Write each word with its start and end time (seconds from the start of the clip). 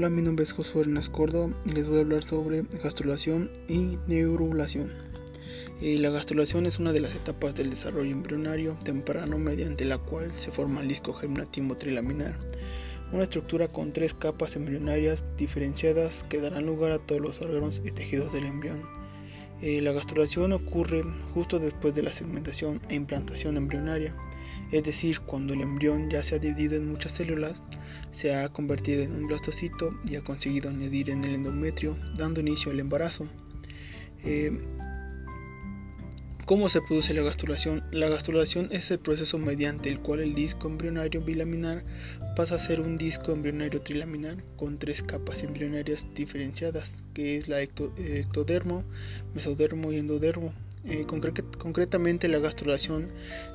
Hola, 0.00 0.08
mi 0.08 0.22
nombre 0.22 0.44
es 0.44 0.52
Josué 0.52 0.80
Hernández 0.80 1.10
y 1.66 1.72
les 1.72 1.86
voy 1.86 1.98
a 1.98 2.00
hablar 2.00 2.22
sobre 2.22 2.62
gastrulación 2.82 3.50
y 3.68 3.98
neurulación. 4.06 4.90
Eh, 5.82 5.98
la 5.98 6.08
gastrulación 6.08 6.64
es 6.64 6.78
una 6.78 6.94
de 6.94 7.00
las 7.00 7.14
etapas 7.14 7.54
del 7.54 7.68
desarrollo 7.68 8.10
embrionario 8.10 8.78
temprano 8.82 9.36
mediante 9.36 9.84
la 9.84 9.98
cual 9.98 10.32
se 10.40 10.52
forma 10.52 10.80
el 10.80 10.88
disco 10.88 11.12
germinativo 11.12 11.76
trilaminar, 11.76 12.34
una 13.12 13.24
estructura 13.24 13.68
con 13.68 13.92
tres 13.92 14.14
capas 14.14 14.56
embrionarias 14.56 15.22
diferenciadas 15.36 16.24
que 16.30 16.40
darán 16.40 16.64
lugar 16.64 16.92
a 16.92 16.98
todos 16.98 17.20
los 17.20 17.42
órganos 17.42 17.82
y 17.84 17.90
tejidos 17.90 18.32
del 18.32 18.46
embrión. 18.46 18.80
Eh, 19.60 19.82
la 19.82 19.92
gastrulación 19.92 20.54
ocurre 20.54 21.04
justo 21.34 21.58
después 21.58 21.94
de 21.94 22.04
la 22.04 22.14
segmentación 22.14 22.80
e 22.88 22.94
implantación 22.94 23.58
embrionaria, 23.58 24.16
es 24.72 24.82
decir, 24.82 25.20
cuando 25.20 25.52
el 25.52 25.60
embrión 25.60 26.08
ya 26.08 26.22
se 26.22 26.36
ha 26.36 26.38
dividido 26.38 26.76
en 26.76 26.88
muchas 26.88 27.12
células, 27.12 27.60
se 28.12 28.34
ha 28.34 28.48
convertido 28.50 29.02
en 29.02 29.12
un 29.12 29.26
blastocito 29.28 29.94
y 30.04 30.16
ha 30.16 30.22
conseguido 30.22 30.70
añadir 30.70 31.10
en 31.10 31.24
el 31.24 31.34
endometrio, 31.34 31.96
dando 32.16 32.40
inicio 32.40 32.70
al 32.70 32.80
embarazo. 32.80 33.26
Eh, 34.24 34.52
¿Cómo 36.50 36.68
se 36.68 36.80
produce 36.82 37.14
la 37.14 37.22
gastrulación? 37.22 37.84
La 37.92 38.08
gastrulación 38.08 38.70
es 38.72 38.90
el 38.90 38.98
proceso 38.98 39.38
mediante 39.38 39.88
el 39.88 40.00
cual 40.00 40.18
el 40.18 40.34
disco 40.34 40.66
embrionario 40.66 41.20
bilaminar 41.20 41.84
pasa 42.34 42.56
a 42.56 42.58
ser 42.58 42.80
un 42.80 42.96
disco 42.96 43.30
embrionario 43.30 43.82
trilaminar 43.82 44.42
con 44.56 44.76
tres 44.80 45.00
capas 45.04 45.44
embrionarias 45.44 46.04
diferenciadas, 46.12 46.90
que 47.14 47.36
es 47.36 47.46
la 47.46 47.62
ectodermo, 47.62 48.82
mesodermo 49.32 49.92
y 49.92 49.98
endodermo. 49.98 50.52
Eh, 50.82 51.04
concretamente 51.06 52.26
la 52.28 52.38
gastrulación 52.38 53.08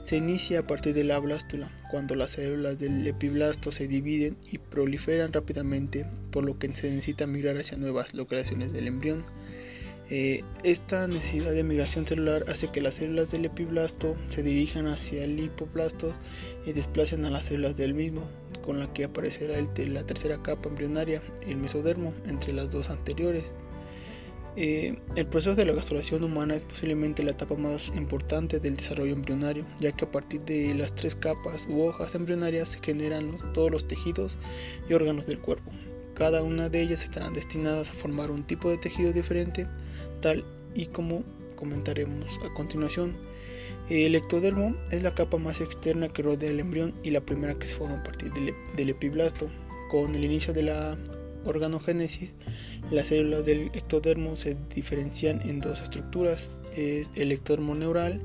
se 0.06 0.18
inicia 0.18 0.60
a 0.60 0.64
partir 0.64 0.94
de 0.94 1.04
la 1.04 1.18
blástula, 1.18 1.72
cuando 1.90 2.14
las 2.14 2.32
células 2.32 2.78
del 2.78 3.06
epiblasto 3.08 3.72
se 3.72 3.88
dividen 3.88 4.38
y 4.52 4.60
proliferan 4.60 5.34
rápidamente, 5.34 6.06
por 6.32 6.44
lo 6.44 6.60
que 6.60 6.72
se 6.76 6.92
necesita 6.92 7.26
migrar 7.26 7.58
hacia 7.58 7.78
nuevas 7.78 8.14
localizaciones 8.14 8.74
del 8.74 8.88
embrión. 8.88 9.24
Eh, 10.12 10.44
esta 10.62 11.08
necesidad 11.08 11.52
de 11.52 11.64
migración 11.64 12.06
celular 12.06 12.46
hace 12.48 12.72
que 12.72 12.80
las 12.80 12.94
células 12.94 13.32
del 13.32 13.46
epiblasto 13.46 14.16
se 14.30 14.44
dirijan 14.44 14.86
hacia 14.86 15.24
el 15.24 15.40
hipoblasto 15.40 16.14
y 16.68 16.74
desplacen 16.74 17.26
a 17.26 17.32
las 17.32 17.48
células 17.48 17.76
del 17.76 17.96
mismo, 17.96 18.30
con 18.64 18.80
la 18.80 18.94
que 18.94 19.06
aparecerá 19.06 19.60
la 19.60 20.04
tercera 20.06 20.44
capa 20.44 20.70
embrionaria, 20.70 21.24
el 21.42 21.58
mesodermo, 21.58 22.14
entre 22.28 22.54
las 22.54 22.70
dos 22.70 22.92
anteriores. 22.92 23.46
Eh, 24.58 24.98
el 25.16 25.28
proceso 25.28 25.54
de 25.56 25.66
la 25.66 25.74
gastrulación 25.74 26.24
humana 26.24 26.56
es 26.56 26.64
posiblemente 26.64 27.24
la 27.24 27.32
etapa 27.32 27.56
más 27.56 27.90
importante 27.90 28.60
del 28.60 28.78
desarrollo 28.78 29.14
embrionario, 29.14 29.66
ya 29.82 29.92
que 29.92 30.06
a 30.06 30.12
partir 30.12 30.42
de 30.42 30.74
las 30.74 30.96
tres 30.96 31.14
capas 31.16 31.66
u 31.68 31.82
hojas 31.82 32.16
embrionarias 32.16 32.70
se 32.70 32.80
generan 32.80 33.38
todos 33.54 33.70
los 33.70 33.88
tejidos 33.88 34.38
y 34.90 34.94
órganos 34.94 35.28
del 35.28 35.40
cuerpo. 35.40 35.72
Cada 36.14 36.42
una 36.42 36.70
de 36.70 36.82
ellas 36.82 37.04
estarán 37.04 37.34
destinadas 37.34 37.90
a 37.90 37.94
formar 37.96 38.32
un 38.32 38.44
tipo 38.48 38.70
de 38.70 38.78
tejido 38.78 39.12
diferente 39.12 39.68
tal 40.22 40.46
y 40.74 40.86
como 40.86 41.24
comentaremos 41.58 42.30
a 42.44 42.54
continuación. 42.54 43.16
El 43.90 44.16
ectodermo 44.16 44.76
es 44.90 45.04
la 45.04 45.14
capa 45.14 45.38
más 45.38 45.62
externa 45.62 46.10
que 46.10 46.24
rodea 46.24 46.50
el 46.50 46.60
embrión 46.60 46.94
y 47.04 47.12
la 47.12 47.22
primera 47.22 47.54
que 47.56 47.68
se 47.68 47.76
forma 47.76 48.00
a 48.00 48.04
partir 48.04 48.32
del, 48.34 48.90
epiblasto. 48.90 49.48
Con 49.92 50.16
el 50.16 50.24
inicio 50.24 50.54
de 50.54 50.64
la 50.64 50.98
organogénesis, 51.46 52.32
las 52.92 53.08
células 53.08 53.46
del 53.46 53.72
ectodermo 53.74 54.36
se 54.36 54.58
diferencian 54.74 55.42
en 55.48 55.60
dos 55.60 55.80
estructuras, 55.82 56.50
es 56.76 57.08
el 57.16 57.32
ectodermo 57.32 57.76
neural 57.76 58.22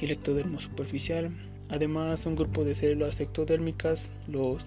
y 0.00 0.04
el 0.04 0.12
ectodermo 0.12 0.60
superficial. 0.60 1.30
Además, 1.70 2.26
un 2.26 2.36
grupo 2.36 2.64
de 2.64 2.74
células 2.74 3.18
ectodérmicas, 3.18 4.08
los 4.28 4.64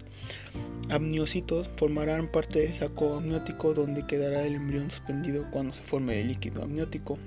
amniocitos, 0.90 1.68
formarán 1.78 2.32
parte 2.32 2.60
del 2.60 2.74
saco 2.74 3.18
amniótico 3.18 3.74
donde 3.74 4.06
quedará 4.08 4.46
el 4.46 4.56
embrión 4.56 4.90
suspendido 4.90 5.46
cuando 5.52 5.74
se 5.74 5.84
forme 5.84 6.20
el 6.20 6.30
líquido 6.30 6.64
amniótico. 6.64 7.18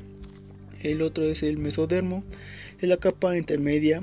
El 0.82 1.02
otro 1.02 1.24
es 1.24 1.42
el 1.42 1.58
mesodermo, 1.58 2.24
es 2.80 2.88
la 2.88 2.96
capa 2.96 3.36
intermedia, 3.36 4.02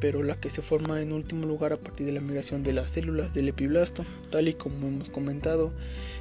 pero 0.00 0.22
la 0.22 0.40
que 0.40 0.50
se 0.50 0.62
forma 0.62 1.02
en 1.02 1.12
último 1.12 1.46
lugar 1.46 1.72
a 1.72 1.76
partir 1.78 2.06
de 2.06 2.12
la 2.12 2.20
migración 2.20 2.62
de 2.62 2.72
las 2.72 2.90
células 2.90 3.32
del 3.34 3.48
epiblasto. 3.48 4.04
Tal 4.30 4.48
y 4.48 4.54
como 4.54 4.86
hemos 4.86 5.10
comentado, 5.10 5.72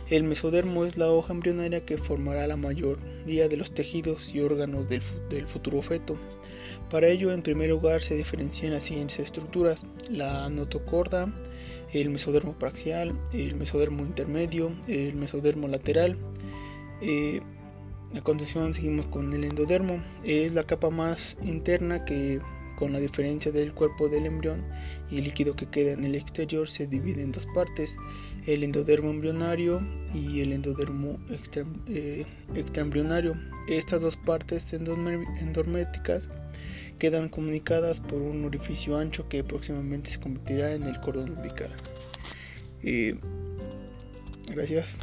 el 0.10 0.24
mesodermo 0.24 0.86
es 0.86 0.98
la 0.98 1.10
hoja 1.12 1.34
embrionaria 1.34 1.86
que 1.86 1.98
formará 1.98 2.48
la 2.48 2.58
mayoría 2.58 3.48
de 3.48 3.58
los 3.58 3.72
tejidos 3.72 4.34
y 4.34 4.42
órganos 4.42 4.88
del, 4.90 5.02
futuro 5.48 5.82
feto. 5.82 6.16
Para 6.90 7.08
ello, 7.08 7.32
en 7.32 7.42
primer 7.42 7.70
lugar, 7.70 8.02
se 8.02 8.16
diferencian 8.16 8.74
las 8.74 8.84
siguientes 8.84 9.20
estructuras: 9.20 9.80
la 10.10 10.50
notocorda, 10.50 11.32
el 11.94 12.10
mesodermo 12.10 12.54
praxial, 12.54 13.14
el 13.34 13.56
mesodermo 13.56 14.04
intermedio, 14.04 14.72
el 14.88 15.16
mesodermo 15.16 15.68
lateral. 15.68 16.18
Eh, 17.02 17.42
a 18.16 18.22
continuación 18.22 18.74
seguimos 18.74 19.06
con 19.08 19.34
el 19.34 19.44
endodermo, 19.44 20.02
es 20.24 20.54
la 20.54 20.64
capa 20.64 20.90
más 20.90 21.36
interna 21.44 22.06
que 22.06 22.40
con 22.78 22.94
la 22.94 23.00
diferencia 23.00 23.52
del 23.52 23.74
cuerpo 23.74 24.08
del 24.08 24.28
embrión 24.28 24.64
y 25.10 25.18
el 25.18 25.26
líquido 25.26 25.56
que 25.56 25.66
queda 25.66 25.94
en 25.94 26.04
el 26.04 26.16
exterior 26.16 26.70
se 26.70 26.86
divide 26.86 27.24
en 27.24 27.32
dos 27.32 27.46
partes, 27.56 27.94
el 28.46 28.64
endodermo 28.64 29.10
embrionario 29.10 29.82
y 30.14 30.42
el 30.42 30.54
endodermo 30.54 31.20
eh, 31.88 32.26
extraembrionario. 32.56 33.36
Estas 33.68 34.00
dos 34.02 34.16
partes 34.16 34.66
endométricas 34.72 36.24
quedan 37.00 37.30
comunicadas 37.30 38.00
por 38.00 38.22
un 38.22 38.46
orificio 38.46 38.98
ancho 38.98 39.28
que 39.28 39.44
próximamente 39.44 40.12
se 40.12 40.20
convertirá 40.20 40.74
en 40.74 40.84
el 40.84 41.00
cordón 41.02 41.32
umbilical. 41.32 41.72
Eh, 42.84 43.18
gracias. 44.54 44.96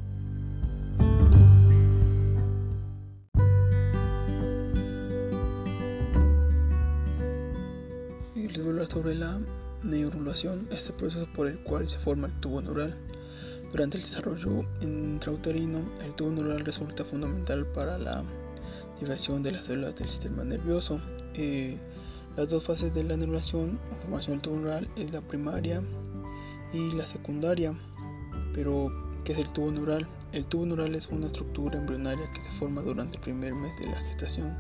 Les 8.45 8.59
voy 8.59 8.67
a 8.67 8.71
hablar 8.73 8.91
sobre 8.91 9.15
la 9.15 9.41
neurulación, 9.83 10.69
este 10.71 10.93
proceso 10.93 11.27
por 11.35 11.47
el 11.47 11.59
cual 11.61 11.89
se 11.89 11.99
forma 12.01 12.27
el 12.27 12.41
tubo 12.41 12.61
neural. 12.61 12.95
Durante 13.73 13.97
el 13.97 14.03
desarrollo 14.03 14.67
intrauterino, 14.83 15.81
el 16.05 16.13
tubo 16.15 16.31
neural 16.31 16.63
resulta 16.63 17.07
fundamental 17.07 17.65
para 17.69 17.97
la 17.99 18.23
liberación 19.01 19.43
de 19.43 19.53
las 19.53 19.65
células 19.65 19.97
del 19.97 20.11
sistema 20.11 20.45
nervioso. 20.45 21.01
Eh, 21.33 21.79
las 22.37 22.51
dos 22.51 22.65
fases 22.65 22.95
de 22.95 23.03
la 23.03 23.17
neurulación 23.17 23.81
o 23.91 24.03
formación 24.03 24.37
del 24.37 24.43
tubo 24.43 24.57
neural 24.57 24.89
es 24.95 25.11
la 25.11 25.23
primaria 25.23 25.83
y 26.75 26.93
la 26.93 27.07
secundaria. 27.07 27.73
Pero, 28.53 28.93
¿qué 29.25 29.33
es 29.33 29.39
el 29.39 29.51
tubo 29.55 29.71
neural? 29.71 30.07
El 30.33 30.45
tubo 30.47 30.67
neural 30.67 30.95
es 30.95 31.09
una 31.09 31.27
estructura 31.27 31.79
embrionaria 31.79 32.31
que 32.35 32.43
se 32.43 32.51
forma 32.59 32.83
durante 32.83 33.17
el 33.17 33.23
primer 33.23 33.55
mes 33.55 33.73
de 33.81 33.87
la 33.87 34.01
gestación. 34.11 34.59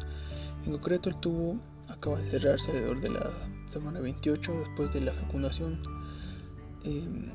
En 0.64 0.72
concreto, 0.72 1.10
el 1.10 1.20
tubo 1.20 1.58
acaba 1.86 2.18
de 2.18 2.30
cerrarse 2.30 2.70
alrededor 2.70 3.00
de 3.02 3.10
la 3.10 3.30
semana 3.70 4.00
28 4.00 4.52
después 4.52 4.92
de 4.92 5.00
la 5.00 5.12
fecundación. 5.12 5.80
Eh, 6.84 7.32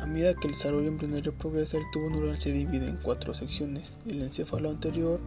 a 0.00 0.06
medida 0.06 0.34
que 0.34 0.48
el 0.48 0.54
desarrollo 0.54 0.88
embrionario 0.88 1.34
progresa, 1.34 1.76
el 1.76 1.90
tubo 1.92 2.08
neural 2.08 2.38
se 2.40 2.52
divide 2.52 2.88
en 2.88 2.96
cuatro 2.96 3.34
secciones: 3.34 3.88
el 4.06 4.22
encéfalo 4.22 4.70
anterior, 4.70 5.20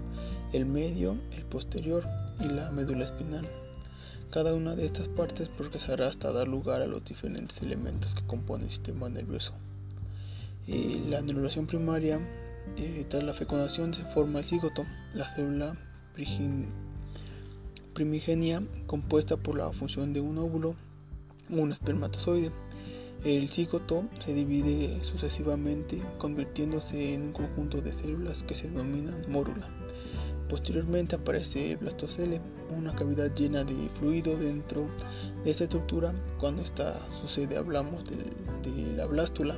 el 0.53 0.65
medio, 0.65 1.17
el 1.31 1.43
posterior 1.45 2.03
y 2.39 2.45
la 2.45 2.71
médula 2.71 3.05
espinal. 3.05 3.47
Cada 4.31 4.53
una 4.53 4.75
de 4.75 4.85
estas 4.85 5.09
partes 5.09 5.49
progresará 5.49 6.07
hasta 6.07 6.31
dar 6.31 6.47
lugar 6.47 6.81
a 6.81 6.87
los 6.87 7.03
diferentes 7.03 7.61
elementos 7.61 8.15
que 8.15 8.25
componen 8.25 8.67
el 8.67 8.73
sistema 8.73 9.09
nervioso. 9.09 9.53
Eh, 10.67 11.03
la 11.09 11.21
neurulación 11.21 11.67
primaria, 11.67 12.19
eh, 12.77 13.05
tras 13.09 13.23
la 13.23 13.33
fecundación 13.33 13.93
se 13.93 14.05
forma 14.13 14.39
el 14.39 14.45
cigoto, 14.45 14.85
la 15.13 15.35
célula 15.35 15.75
primigenia 17.93 18.63
compuesta 18.87 19.37
por 19.37 19.57
la 19.57 19.71
función 19.71 20.13
de 20.13 20.21
un 20.21 20.37
óvulo 20.37 20.75
un 21.49 21.71
espermatozoide. 21.71 22.51
El 23.23 23.49
cigoto 23.49 24.05
se 24.19 24.33
divide 24.33 25.03
sucesivamente 25.03 26.01
convirtiéndose 26.17 27.13
en 27.13 27.21
un 27.23 27.33
conjunto 27.33 27.81
de 27.81 27.93
células 27.93 28.41
que 28.43 28.55
se 28.55 28.69
denominan 28.69 29.29
mórula. 29.29 29.69
Posteriormente 30.49 31.15
aparece 31.15 31.71
el 31.71 31.77
blastocele, 31.77 32.41
una 32.75 32.93
cavidad 32.95 33.33
llena 33.35 33.63
de 33.63 33.89
fluido 33.99 34.35
dentro 34.37 34.87
de 35.43 35.51
esta 35.51 35.65
estructura. 35.65 36.13
Cuando 36.39 36.63
esta 36.63 37.07
sucede 37.21 37.57
hablamos 37.57 38.03
de, 38.05 38.95
la 38.95 39.05
blástula. 39.05 39.55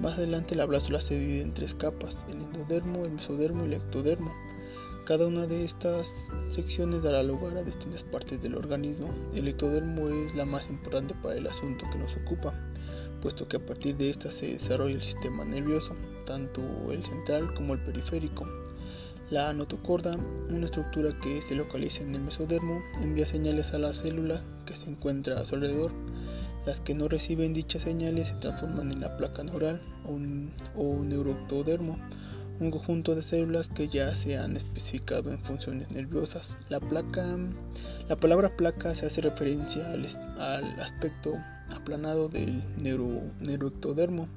Más 0.00 0.16
adelante 0.18 0.56
la 0.56 0.64
blástula 0.64 1.00
se 1.00 1.18
divide 1.18 1.42
en 1.42 1.54
tres 1.54 1.74
capas, 1.74 2.16
el 2.28 2.42
endodermo, 2.42 3.04
el 3.04 3.12
mesodermo 3.12 3.64
y 3.64 3.66
el 3.66 3.74
ectodermo. 3.74 4.32
Cada 5.04 5.26
una 5.26 5.46
de 5.48 5.64
estas 5.64 6.12
secciones 6.54 7.02
dará 7.02 7.24
lugar 7.24 7.56
a 7.56 7.64
distintas 7.64 8.04
partes 8.04 8.40
del 8.40 8.54
organismo. 8.54 9.12
El 9.34 9.48
ectodermo 9.48 10.08
es 10.08 10.34
la 10.36 10.44
más 10.44 10.68
importante 10.70 11.12
para 11.20 11.36
el 11.36 11.48
asunto 11.48 11.84
que 11.90 11.98
nos 11.98 12.16
ocupa, 12.18 12.54
puesto 13.20 13.48
que 13.48 13.56
a 13.56 13.66
partir 13.66 13.96
de 13.96 14.10
esta 14.10 14.30
se 14.30 14.46
desarrolla 14.46 14.94
el 14.94 15.02
sistema 15.02 15.44
nervioso, 15.44 15.96
tanto 16.24 16.62
el 16.92 17.02
central 17.02 17.52
como 17.54 17.74
el 17.74 17.80
periférico. 17.80 18.46
La 19.28 19.52
notocorda, 19.52 20.16
una 20.50 20.66
estructura 20.66 21.18
que 21.20 21.42
se 21.42 21.56
localiza 21.56 22.02
en 22.02 22.14
el 22.14 22.22
mesodermo, 22.22 22.80
envía 23.00 23.26
señales 23.26 23.74
a 23.74 23.78
la 23.78 23.94
célula 23.94 24.44
que 24.66 24.76
se 24.76 24.88
encuentra 24.88 25.40
a 25.40 25.44
su 25.44 25.56
alrededor. 25.56 25.90
Las 26.64 26.80
que 26.80 26.94
no 26.94 27.08
reciben 27.08 27.54
dichas 27.54 27.82
señales 27.82 28.28
se 28.28 28.34
transforman 28.34 28.92
en 28.92 29.00
la 29.00 29.16
placa 29.16 29.42
neural 29.42 29.80
o, 30.04 30.12
un, 30.12 30.52
o 30.76 31.02
neuroectodermo, 31.02 31.98
un 32.62 32.70
conjunto 32.70 33.14
de 33.14 33.22
células 33.22 33.68
que 33.68 33.88
ya 33.88 34.14
se 34.14 34.38
han 34.38 34.56
especificado 34.56 35.30
en 35.30 35.38
funciones 35.40 35.90
nerviosas. 35.90 36.56
La, 36.68 36.80
placa, 36.80 37.36
la 38.08 38.16
palabra 38.16 38.56
placa 38.56 38.94
se 38.94 39.06
hace 39.06 39.20
referencia 39.20 39.90
al, 39.92 40.80
aspecto 40.80 41.34
aplanado 41.70 42.28
del 42.28 42.62
neuro, 42.78 43.22
neuroectodermo. 43.40 44.28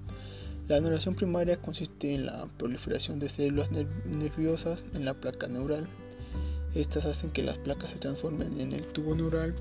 La 0.67 0.79
neuración 0.79 1.15
primaria 1.15 1.57
consiste 1.57 2.15
en 2.15 2.25
la 2.25 2.47
proliferación 2.57 3.19
de 3.19 3.29
células 3.29 3.69
nerviosas 3.71 4.83
en 4.93 5.05
la 5.05 5.13
placa 5.13 5.47
neural. 5.47 5.85
Estas 6.73 7.05
hacen 7.05 7.29
que 7.29 7.43
las 7.43 7.57
placas 7.59 7.91
se 7.91 7.97
transformen 7.97 8.59
en 8.59 8.73
el 8.73 8.85
tubo 8.87 9.15
neural, 9.15 9.55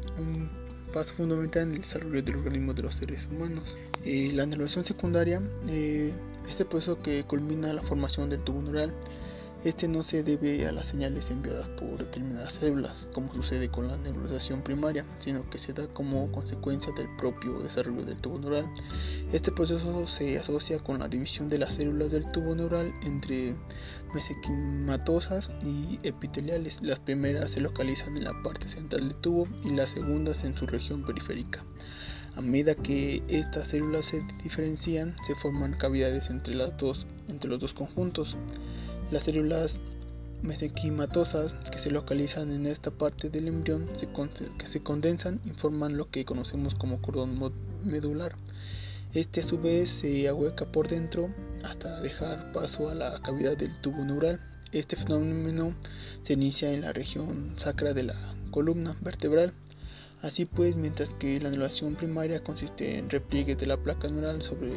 paso 0.94 1.12
fundamental 1.14 1.64
en 1.64 1.72
el 1.72 1.82
desarrollo 1.82 2.22
del 2.22 2.36
organismo 2.36 2.72
de 2.72 2.82
los 2.82 2.94
seres 2.94 3.26
humanos. 3.26 3.64
Eh, 4.04 4.30
la 4.32 4.46
neuración 4.46 4.84
secundaria, 4.84 5.42
eh, 5.66 6.12
este 6.48 6.64
proceso 6.64 6.96
que 7.02 7.24
culmina 7.24 7.72
la 7.72 7.82
formación 7.82 8.30
del 8.30 8.44
tubo 8.44 8.62
neural, 8.62 8.92
este 9.64 9.88
no 9.88 10.02
se 10.02 10.22
debe 10.22 10.66
a 10.66 10.72
las 10.72 10.86
señales 10.86 11.30
enviadas 11.30 11.68
por 11.70 11.96
determinadas 11.98 12.52
células, 12.54 13.06
como 13.14 13.32
sucede 13.32 13.70
con 13.70 13.88
la 13.88 13.96
neuralización 13.96 14.62
primaria, 14.62 15.06
sino 15.20 15.42
que 15.48 15.58
se 15.58 15.72
da 15.72 15.88
como 15.88 16.30
consecuencia 16.32 16.92
del 16.92 17.08
propio 17.16 17.60
desarrollo 17.60 18.04
del 18.04 18.20
tubo 18.20 18.38
neural. 18.38 18.66
Este 19.32 19.50
proceso 19.52 20.06
se 20.06 20.38
asocia 20.38 20.78
con 20.78 20.98
la 20.98 21.08
división 21.08 21.48
de 21.48 21.58
las 21.58 21.74
células 21.74 22.10
del 22.10 22.30
tubo 22.30 22.54
neural 22.54 22.92
entre 23.02 23.54
mesenquimatosas 24.14 25.48
y 25.64 25.98
epiteliales. 26.02 26.78
Las 26.82 26.98
primeras 26.98 27.50
se 27.50 27.60
localizan 27.60 28.16
en 28.18 28.24
la 28.24 28.42
parte 28.42 28.68
central 28.68 29.08
del 29.08 29.16
tubo 29.16 29.48
y 29.64 29.70
las 29.70 29.90
segundas 29.90 30.44
en 30.44 30.54
su 30.56 30.66
región 30.66 31.04
periférica. 31.04 31.64
A 32.36 32.40
medida 32.40 32.74
que 32.74 33.22
estas 33.28 33.68
células 33.68 34.06
se 34.06 34.22
diferencian, 34.42 35.14
se 35.26 35.36
forman 35.36 35.74
cavidades 35.74 36.28
entre, 36.30 36.54
los 36.54 37.60
dos 37.60 37.74
conjuntos. 37.74 38.36
Las 39.10 39.24
células 39.24 39.78
mesenquimatosas 40.42 41.52
que 41.70 41.78
se 41.78 41.90
localizan 41.90 42.52
en 42.52 42.66
esta 42.66 42.90
parte 42.90 43.30
del 43.30 43.48
embrión 43.48 43.86
se 43.98 44.08
que 44.58 44.66
se 44.66 44.82
condensan 44.82 45.40
y 45.44 45.50
forman 45.50 45.96
lo 45.96 46.10
que 46.10 46.24
conocemos 46.24 46.74
como 46.74 47.00
cordón 47.00 47.38
medular. 47.84 48.34
Este 49.14 49.42
a 49.42 49.46
su 49.46 49.58
vez 49.58 49.90
se 49.90 50.26
ahueca 50.26 50.64
por 50.66 50.88
dentro 50.88 51.30
hasta 51.62 52.00
dejar 52.00 52.52
paso 52.52 52.88
a 52.88 52.94
la 52.94 53.20
cavidad 53.22 53.56
del 53.56 53.78
tubo 53.80 54.04
neural. 54.04 54.40
Este 54.72 54.96
fenómeno 54.96 55.74
se 56.24 56.32
inicia 56.32 56.72
en 56.72 56.80
la 56.80 56.92
región 56.92 57.54
sacra 57.56 57.94
de 57.94 58.02
la 58.02 58.34
columna 58.50 58.96
vertebral. 59.00 59.52
Así 60.20 60.46
pues, 60.46 60.76
mientras 60.76 61.10
que 61.10 61.38
la 61.38 61.48
anulación 61.48 61.94
primaria 61.94 62.42
consiste 62.42 62.98
en 62.98 63.08
repliegue 63.08 63.54
de 63.54 63.66
la 63.66 63.76
placa 63.76 64.08
neural 64.08 64.42
sobre 64.42 64.72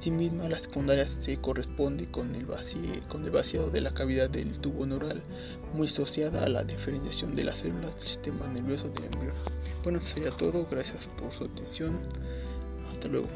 sí 0.00 0.10
misma, 0.10 0.48
la 0.48 0.58
secundaria 0.58 1.06
se 1.06 1.36
corresponde 1.38 2.10
con 2.10 2.34
el, 2.34 2.46
con 3.08 3.24
el 3.24 3.30
vaciado 3.30 3.70
de 3.70 3.80
la 3.80 3.94
cavidad 3.94 4.28
del 4.30 4.58
tubo 4.60 4.86
neural, 4.86 5.22
muy 5.72 5.88
asociada 5.88 6.44
a 6.44 6.48
la 6.48 6.64
diferenciación 6.64 7.34
de 7.34 7.44
las 7.44 7.58
células 7.58 7.94
del 7.96 8.08
sistema 8.08 8.46
nervioso 8.48 8.88
del 8.88 9.04
embrión. 9.04 9.34
Bueno, 9.82 10.02
sería 10.02 10.30
todo. 10.30 10.66
Gracias 10.70 11.06
por 11.18 11.32
su 11.32 11.44
atención. 11.44 11.98
Hasta 12.90 13.08
luego. 13.08 13.28